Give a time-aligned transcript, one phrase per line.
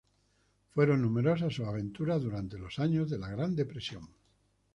[0.73, 4.09] Fueron numerosas sus aventuras durante los años de la Gran Depresión.